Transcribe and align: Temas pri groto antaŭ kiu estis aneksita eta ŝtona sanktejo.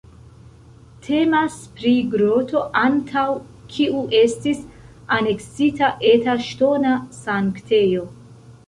Temas 1.07 1.57
pri 1.81 1.91
groto 2.13 2.63
antaŭ 2.85 3.27
kiu 3.75 4.03
estis 4.23 4.65
aneksita 5.21 5.95
eta 6.15 6.39
ŝtona 6.49 7.01
sanktejo. 7.23 8.11